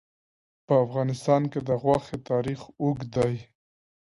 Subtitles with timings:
[0.65, 3.35] په افغانستان کې د غوښې تاریخ اوږد دی.